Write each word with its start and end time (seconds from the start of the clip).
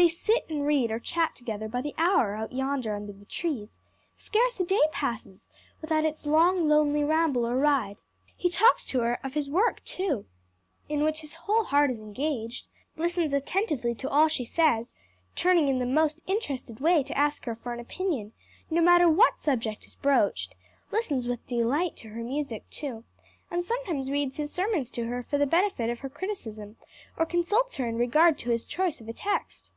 They 0.00 0.08
sit 0.08 0.46
and 0.48 0.64
read 0.66 0.90
or 0.90 0.98
chat 0.98 1.36
together 1.36 1.68
by 1.68 1.82
the 1.82 1.94
hour 1.98 2.34
out 2.34 2.54
yonder 2.54 2.96
under 2.96 3.12
the 3.12 3.26
trees; 3.26 3.78
scarce 4.16 4.58
a 4.58 4.64
day 4.64 4.80
passes 4.92 5.50
without 5.82 6.06
its 6.06 6.24
long, 6.24 6.66
lonely 6.66 7.04
ramble 7.04 7.46
or 7.46 7.58
ride. 7.58 7.98
He 8.34 8.48
talks 8.48 8.86
to 8.86 9.00
her 9.00 9.18
of 9.22 9.34
his 9.34 9.50
work 9.50 9.84
too, 9.84 10.24
in 10.88 11.02
which 11.02 11.20
his 11.20 11.34
whole 11.34 11.64
heart 11.64 11.90
is 11.90 11.98
engaged; 11.98 12.66
listens 12.96 13.34
attentively 13.34 13.94
to 13.96 14.08
all 14.08 14.26
she 14.26 14.46
says 14.46 14.94
turning 15.36 15.68
in 15.68 15.80
the 15.80 15.84
most 15.84 16.20
interested 16.26 16.80
way 16.80 17.02
to 17.02 17.12
her 17.12 17.54
for 17.54 17.74
an 17.74 17.78
opinion, 17.78 18.32
no 18.70 18.80
matter 18.80 19.06
what 19.06 19.36
subject 19.36 19.84
is 19.84 19.96
broached; 19.96 20.54
listens 20.90 21.28
with 21.28 21.46
delight 21.46 21.98
to 21.98 22.08
her 22.08 22.24
music 22.24 22.64
too, 22.70 23.04
and 23.50 23.62
sometimes 23.64 24.10
reads 24.10 24.38
his 24.38 24.50
sermons 24.50 24.90
to 24.92 25.04
her 25.08 25.22
for 25.22 25.36
the 25.36 25.46
benefit 25.46 25.90
of 25.90 25.98
her 26.00 26.08
criticism, 26.08 26.76
or 27.18 27.26
consults 27.26 27.74
her 27.74 27.86
in 27.86 27.96
regard 27.96 28.38
to 28.38 28.48
his 28.48 28.64
choice 28.64 29.02
of 29.02 29.08
a 29.08 29.12
text." 29.12 29.68